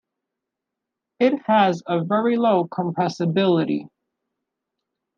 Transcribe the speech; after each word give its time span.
It 1.19 1.39
has 1.45 1.83
a 1.85 2.03
very 2.03 2.35
low 2.35 2.65
compressibility. 2.67 3.85